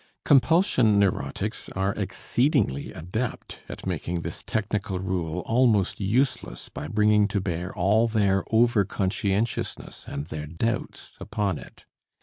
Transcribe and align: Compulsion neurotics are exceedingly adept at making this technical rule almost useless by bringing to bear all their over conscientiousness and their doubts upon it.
Compulsion 0.25 0.97
neurotics 0.97 1.69
are 1.75 1.93
exceedingly 1.93 2.91
adept 2.91 3.59
at 3.69 3.85
making 3.85 4.21
this 4.21 4.41
technical 4.41 4.97
rule 4.97 5.41
almost 5.41 5.99
useless 5.99 6.69
by 6.69 6.87
bringing 6.87 7.27
to 7.27 7.39
bear 7.39 7.71
all 7.75 8.07
their 8.07 8.43
over 8.49 8.83
conscientiousness 8.83 10.05
and 10.07 10.25
their 10.25 10.47
doubts 10.47 11.13
upon 11.19 11.59
it. 11.59 11.85